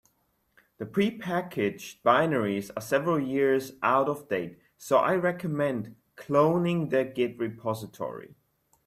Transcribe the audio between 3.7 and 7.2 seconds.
out of date, so I recommend cloning their